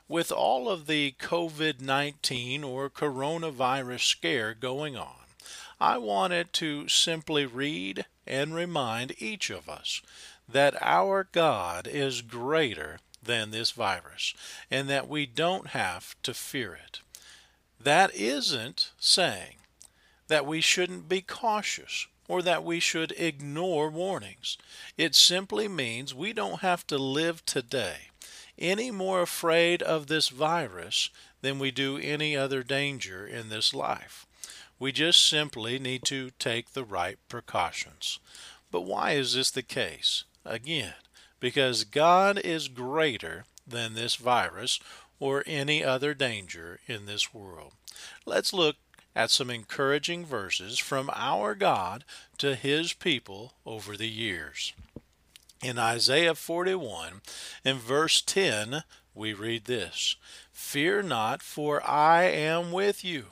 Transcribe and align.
With 0.08 0.32
all 0.32 0.70
of 0.70 0.86
the 0.86 1.16
COVID 1.20 1.82
19 1.82 2.64
or 2.64 2.92
coronavirus 2.92 4.02
scare 4.02 4.54
going 4.54 4.96
on, 4.96 5.26
I 5.82 5.98
wanted 5.98 6.54
to 6.54 6.88
simply 6.88 7.48
read 7.48 8.06
and 8.28 8.54
remind 8.54 9.20
each 9.20 9.50
of 9.50 9.68
us 9.68 10.04
that 10.48 10.80
our 10.80 11.28
God 11.32 11.88
is 11.88 12.22
greater 12.22 13.00
than 13.24 13.50
this 13.50 13.72
virus 13.72 14.36
and 14.70 14.88
that 14.90 15.10
we 15.10 15.26
don't 15.26 15.70
have 15.70 16.16
to 16.22 16.36
fear 16.36 16.76
it. 16.76 17.00
That 17.80 18.14
isn't 18.16 18.92
saying 19.00 19.58
that 20.28 20.46
we 20.46 20.62
shouldn't 20.62 21.08
be 21.08 21.22
cautious 21.22 22.08
or 22.28 22.42
that 22.42 22.64
we 22.64 22.80
should 22.80 23.14
ignore 23.18 23.90
warnings. 23.90 24.58
It 24.98 25.14
simply 25.14 25.68
means 25.68 26.14
we 26.14 26.34
don't 26.34 26.62
have 26.62 26.88
to 26.88 26.98
live 26.98 27.46
today 27.46 28.10
any 28.58 28.90
more 28.90 29.22
afraid 29.22 29.82
of 29.84 30.08
this 30.08 30.30
virus 30.30 31.10
than 31.42 31.60
we 31.60 31.72
do 31.72 31.98
any 31.98 32.36
other 32.36 32.64
danger 32.64 33.28
in 33.28 33.50
this 33.50 33.74
life. 33.74 34.26
We 34.80 34.92
just 34.92 35.26
simply 35.26 35.78
need 35.80 36.04
to 36.06 36.32
take 36.40 36.72
the 36.74 36.84
right 36.84 37.18
precautions. 37.30 38.20
But 38.72 38.82
why 38.82 39.12
is 39.12 39.34
this 39.34 39.52
the 39.52 39.62
case? 39.62 40.24
Again, 40.44 40.96
because 41.40 41.84
God 41.84 42.40
is 42.40 42.68
greater 42.68 43.46
than 43.68 43.94
this 43.94 44.16
virus 44.16 44.80
or 45.20 45.44
any 45.46 45.84
other 45.84 46.14
danger 46.14 46.80
in 46.88 47.06
this 47.06 47.34
world. 47.34 47.74
Let's 48.26 48.54
look 48.54 48.76
at 49.16 49.32
some 49.32 49.50
encouraging 49.50 50.26
verses 50.26 50.78
from 50.78 51.10
our 51.14 51.56
God 51.56 52.04
to 52.38 52.56
his 52.56 52.94
people 52.94 53.54
over 53.66 53.96
the 53.96 54.10
years. 54.10 54.74
In 55.64 55.80
Isaiah 55.80 56.36
41, 56.36 57.22
in 57.64 57.78
verse 57.78 58.22
10, 58.22 58.84
we 59.16 59.34
read 59.34 59.66
this 59.66 60.18
Fear 60.52 61.04
not, 61.04 61.42
for 61.42 61.82
I 61.88 62.24
am 62.24 62.72
with 62.72 63.06
you. 63.06 63.28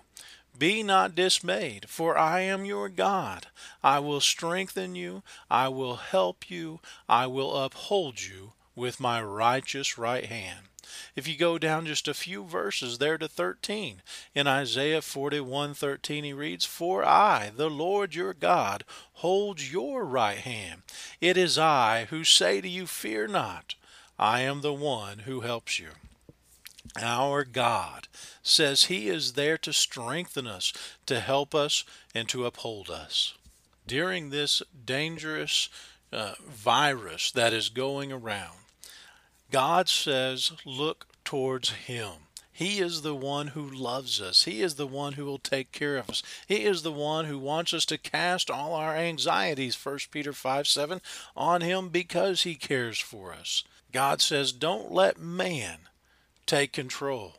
Be 0.58 0.84
not 0.84 1.16
dismayed, 1.16 1.90
for 1.90 2.18
I 2.18 2.42
am 2.42 2.64
your 2.64 2.88
God. 2.88 3.48
I 3.84 4.00
will 4.00 4.22
strengthen 4.22 4.96
you, 4.96 5.24
I 5.50 5.68
will 5.68 5.98
help 5.98 6.50
you, 6.50 6.80
I 7.10 7.28
will 7.28 7.58
uphold 7.58 8.22
you 8.22 8.54
with 8.76 9.00
my 9.00 9.22
righteous 9.22 9.98
right 9.98 10.26
hand. 10.26 10.70
If 11.16 11.28
you 11.28 11.36
go 11.36 11.58
down 11.58 11.86
just 11.86 12.08
a 12.08 12.14
few 12.14 12.44
verses 12.44 12.98
there 12.98 13.18
to 13.18 13.28
13, 13.28 14.02
in 14.36 14.48
Isaiah 14.48 15.02
41:13 15.02 16.24
he 16.24 16.34
reads, 16.34 16.66
"For 16.66 17.04
I, 17.04 17.50
the 17.50 17.70
Lord 17.70 18.16
your 18.16 18.34
God, 18.34 18.84
hold 19.14 19.62
your 19.62 20.06
right 20.06 20.40
hand. 20.40 20.84
It 21.22 21.38
is 21.38 21.58
I 21.58 22.06
who 22.06 22.24
say 22.24 22.62
to 22.62 22.70
you, 22.70 22.88
fear 22.88 23.28
not. 23.28 23.76
I 24.18 24.42
am 24.42 24.62
the 24.62 24.74
one 24.74 25.20
who 25.20 25.42
helps 25.42 25.80
you." 25.80 25.92
Our 26.98 27.44
God 27.44 28.08
says 28.44 28.84
He 28.84 29.10
is 29.10 29.34
there 29.34 29.58
to 29.60 29.74
strengthen 29.74 30.46
us, 30.46 30.74
to 31.08 31.20
help 31.20 31.56
us, 31.56 31.84
and 32.14 32.30
to 32.30 32.46
uphold 32.46 32.90
us. 32.90 33.34
During 33.88 34.30
this 34.30 34.62
dangerous 34.86 35.70
uh, 36.12 36.36
virus 36.46 37.32
that 37.32 37.54
is 37.54 37.70
going 37.70 38.12
around, 38.12 38.58
God 39.54 39.88
says, 39.88 40.52
look 40.66 41.06
towards 41.24 41.70
Him. 41.70 42.14
He 42.52 42.80
is 42.80 43.04
the 43.04 43.14
one 43.14 43.50
who 43.50 43.70
loves 43.70 44.20
us. 44.20 44.46
He 44.46 44.64
is 44.64 44.76
the 44.76 44.88
one 44.88 45.14
who 45.14 45.26
will 45.26 45.38
take 45.38 45.72
care 45.72 45.98
of 45.98 46.10
us. 46.10 46.24
He 46.48 46.64
is 46.66 46.82
the 46.82 46.92
one 46.92 47.26
who 47.26 47.38
wants 47.38 47.72
us 47.72 47.86
to 47.86 48.00
cast 48.00 48.50
all 48.50 48.74
our 48.74 48.96
anxieties, 48.96 49.76
1 49.76 50.00
Peter 50.10 50.34
5 50.34 50.68
7, 50.68 51.02
on 51.38 51.62
Him 51.62 51.90
because 51.90 52.42
He 52.42 52.56
cares 52.56 52.98
for 52.98 53.32
us. 53.32 53.64
God 53.92 54.22
says, 54.22 54.54
don't 54.54 54.92
let 54.92 55.20
man 55.20 55.82
take 56.48 56.74
control. 56.74 57.36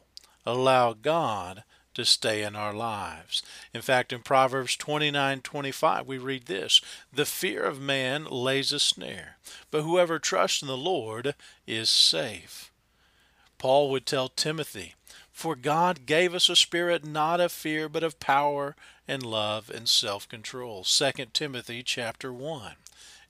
Allow 0.46 0.92
God 0.92 1.64
to 1.94 2.04
stay 2.04 2.42
in 2.42 2.56
our 2.56 2.72
lives. 2.72 3.42
In 3.72 3.82
fact, 3.82 4.12
in 4.12 4.22
Proverbs 4.22 4.76
29:25 4.76 6.06
we 6.06 6.18
read 6.18 6.46
this, 6.46 6.80
"The 7.12 7.26
fear 7.26 7.64
of 7.64 7.80
man 7.80 8.24
lays 8.24 8.72
a 8.72 8.80
snare, 8.80 9.38
but 9.70 9.82
whoever 9.82 10.18
trusts 10.18 10.62
in 10.62 10.68
the 10.68 10.76
Lord 10.76 11.34
is 11.66 11.88
safe." 11.90 12.70
Paul 13.58 13.90
would 13.90 14.06
tell 14.06 14.28
Timothy, 14.28 14.94
"For 15.32 15.56
God 15.56 16.06
gave 16.06 16.34
us 16.34 16.48
a 16.48 16.56
spirit 16.56 17.04
not 17.04 17.40
of 17.40 17.52
fear, 17.52 17.88
but 17.88 18.02
of 18.02 18.20
power 18.20 18.76
and 19.08 19.22
love 19.22 19.70
and 19.70 19.88
self-control." 19.88 20.84
2 20.84 21.32
Timothy 21.32 21.82
chapter 21.82 22.32
1 22.32 22.76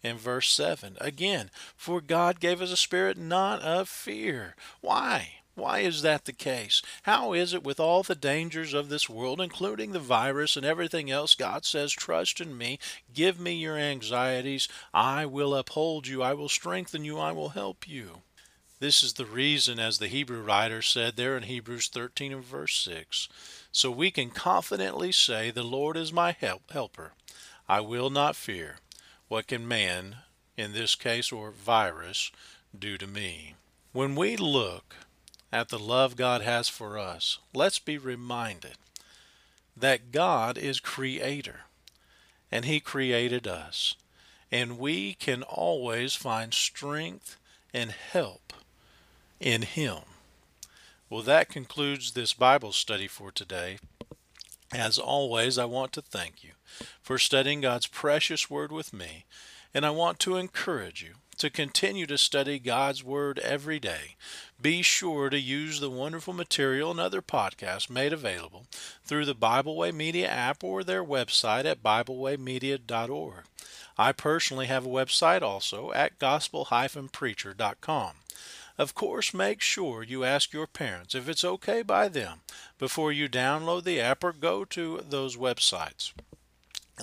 in 0.02 0.18
verse 0.18 0.50
7. 0.50 0.96
Again, 1.00 1.50
"For 1.76 2.00
God 2.00 2.40
gave 2.40 2.60
us 2.60 2.70
a 2.70 2.76
spirit 2.76 3.16
not 3.16 3.62
of 3.62 3.88
fear." 3.88 4.56
Why? 4.80 5.40
Why 5.54 5.80
is 5.80 6.02
that 6.02 6.24
the 6.24 6.32
case? 6.32 6.82
How 7.02 7.32
is 7.32 7.54
it 7.54 7.62
with 7.62 7.78
all 7.78 8.02
the 8.02 8.16
dangers 8.16 8.74
of 8.74 8.88
this 8.88 9.08
world, 9.08 9.40
including 9.40 9.92
the 9.92 10.00
virus 10.00 10.56
and 10.56 10.66
everything 10.66 11.10
else, 11.10 11.34
God 11.36 11.64
says, 11.64 11.92
Trust 11.92 12.40
in 12.40 12.58
me, 12.58 12.78
give 13.12 13.38
me 13.38 13.54
your 13.54 13.76
anxieties, 13.76 14.68
I 14.92 15.26
will 15.26 15.54
uphold 15.54 16.08
you, 16.08 16.22
I 16.22 16.34
will 16.34 16.48
strengthen 16.48 17.04
you, 17.04 17.18
I 17.18 17.30
will 17.30 17.50
help 17.50 17.86
you. 17.86 18.22
This 18.80 19.04
is 19.04 19.12
the 19.12 19.24
reason, 19.24 19.78
as 19.78 19.98
the 19.98 20.08
Hebrew 20.08 20.42
writer 20.42 20.82
said 20.82 21.14
there 21.14 21.36
in 21.36 21.44
Hebrews 21.44 21.88
13 21.88 22.32
and 22.32 22.44
verse 22.44 22.76
6. 22.78 23.28
So 23.70 23.90
we 23.90 24.10
can 24.10 24.30
confidently 24.30 25.12
say, 25.12 25.50
The 25.50 25.62
Lord 25.62 25.96
is 25.96 26.12
my 26.12 26.32
help, 26.32 26.70
helper. 26.72 27.12
I 27.68 27.80
will 27.80 28.10
not 28.10 28.36
fear. 28.36 28.76
What 29.28 29.46
can 29.46 29.66
man, 29.66 30.16
in 30.56 30.72
this 30.72 30.96
case, 30.96 31.30
or 31.30 31.52
virus, 31.52 32.32
do 32.76 32.98
to 32.98 33.06
me? 33.06 33.54
When 33.92 34.16
we 34.16 34.36
look 34.36 34.96
at 35.54 35.68
the 35.68 35.78
love 35.78 36.16
God 36.16 36.42
has 36.42 36.68
for 36.68 36.98
us, 36.98 37.38
let's 37.54 37.78
be 37.78 37.96
reminded 37.96 38.74
that 39.76 40.10
God 40.10 40.58
is 40.58 40.80
creator 40.80 41.60
and 42.50 42.64
he 42.64 42.80
created 42.80 43.46
us. 43.46 43.94
And 44.50 44.78
we 44.80 45.14
can 45.14 45.44
always 45.44 46.14
find 46.14 46.52
strength 46.52 47.36
and 47.72 47.92
help 47.92 48.52
in 49.38 49.62
him. 49.62 50.00
Well, 51.08 51.22
that 51.22 51.50
concludes 51.50 52.12
this 52.12 52.32
Bible 52.32 52.72
study 52.72 53.06
for 53.06 53.30
today. 53.30 53.78
As 54.72 54.98
always, 54.98 55.56
I 55.56 55.66
want 55.66 55.92
to 55.92 56.02
thank 56.02 56.42
you 56.42 56.50
for 57.00 57.16
studying 57.16 57.60
God's 57.60 57.86
precious 57.86 58.50
Word 58.50 58.72
with 58.72 58.92
me, 58.92 59.24
and 59.72 59.86
I 59.86 59.90
want 59.90 60.18
to 60.20 60.36
encourage 60.36 61.02
you 61.02 61.14
to 61.44 61.50
continue 61.50 62.06
to 62.06 62.16
study 62.16 62.58
God's 62.58 63.04
Word 63.04 63.38
every 63.40 63.78
day. 63.78 64.16
Be 64.58 64.80
sure 64.80 65.28
to 65.28 65.38
use 65.38 65.78
the 65.78 65.90
wonderful 65.90 66.32
material 66.32 66.90
and 66.90 66.98
other 66.98 67.20
podcasts 67.20 67.90
made 67.90 68.14
available 68.14 68.64
through 69.04 69.26
the 69.26 69.34
Bible 69.34 69.76
Way 69.76 69.92
Media 69.92 70.26
app 70.26 70.64
or 70.64 70.82
their 70.82 71.04
website 71.04 71.66
at 71.66 71.82
BibleWayMedia.org. 71.82 73.44
I 73.98 74.12
personally 74.12 74.64
have 74.68 74.86
a 74.86 74.88
website 74.88 75.42
also 75.42 75.92
at 75.92 76.18
gospel-preacher.com. 76.18 78.12
Of 78.78 78.94
course, 78.94 79.34
make 79.34 79.60
sure 79.60 80.02
you 80.02 80.24
ask 80.24 80.50
your 80.54 80.66
parents 80.66 81.14
if 81.14 81.28
it's 81.28 81.44
okay 81.44 81.82
by 81.82 82.08
them 82.08 82.40
before 82.78 83.12
you 83.12 83.28
download 83.28 83.84
the 83.84 84.00
app 84.00 84.24
or 84.24 84.32
go 84.32 84.64
to 84.64 85.04
those 85.06 85.36
websites. 85.36 86.14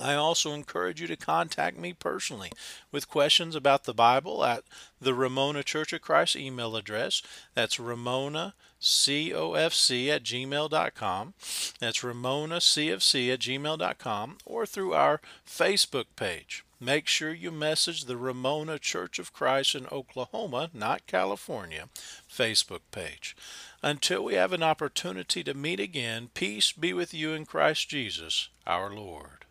I 0.00 0.14
also 0.14 0.52
encourage 0.52 1.00
you 1.00 1.06
to 1.08 1.16
contact 1.16 1.78
me 1.78 1.92
personally 1.92 2.50
with 2.90 3.10
questions 3.10 3.54
about 3.54 3.84
the 3.84 3.92
Bible 3.92 4.44
at 4.44 4.64
the 5.00 5.12
Ramona 5.12 5.62
Church 5.62 5.92
of 5.92 6.00
Christ 6.00 6.34
email 6.36 6.76
address. 6.76 7.22
That's 7.54 7.78
Ramona 7.78 8.54
cofc 8.80 10.08
at 10.08 10.22
gmail.com. 10.24 11.34
That's 11.78 12.04
Ramona 12.04 12.56
cfc 12.56 13.32
at 13.32 13.40
gmail.com 13.40 14.38
or 14.46 14.66
through 14.66 14.94
our 14.94 15.20
Facebook 15.46 16.06
page 16.16 16.64
make 16.82 17.06
sure 17.06 17.32
you 17.32 17.52
message 17.52 18.04
the 18.04 18.16
Ramona 18.16 18.78
Church 18.78 19.20
of 19.20 19.32
Christ 19.32 19.76
in 19.76 19.86
Oklahoma, 19.92 20.68
not 20.74 21.06
California, 21.06 21.88
Facebook 22.28 22.80
page. 22.90 23.36
Until 23.82 24.24
we 24.24 24.34
have 24.34 24.52
an 24.52 24.64
opportunity 24.64 25.44
to 25.44 25.54
meet 25.54 25.78
again, 25.78 26.30
peace 26.34 26.72
be 26.72 26.92
with 26.92 27.14
you 27.14 27.32
in 27.32 27.46
Christ 27.46 27.88
Jesus, 27.88 28.48
our 28.66 28.92
Lord. 28.92 29.44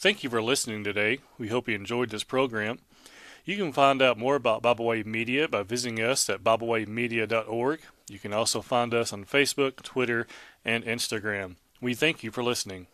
Thank 0.00 0.24
you 0.24 0.30
for 0.30 0.40
listening 0.40 0.82
today. 0.82 1.18
We 1.36 1.48
hope 1.48 1.68
you 1.68 1.74
enjoyed 1.74 2.08
this 2.08 2.24
program. 2.24 2.78
You 3.44 3.58
can 3.58 3.70
find 3.70 4.00
out 4.00 4.16
more 4.16 4.34
about 4.34 4.62
Bible 4.62 4.86
Way 4.86 5.02
Media 5.02 5.46
by 5.46 5.62
visiting 5.62 6.00
us 6.00 6.30
at 6.30 6.42
BibleWayMedia.org. 6.42 7.80
You 8.08 8.18
can 8.18 8.32
also 8.32 8.62
find 8.62 8.94
us 8.94 9.12
on 9.12 9.26
Facebook, 9.26 9.82
Twitter, 9.82 10.26
and 10.64 10.84
Instagram. 10.84 11.56
We 11.82 11.92
thank 11.92 12.24
you 12.24 12.30
for 12.30 12.42
listening. 12.42 12.86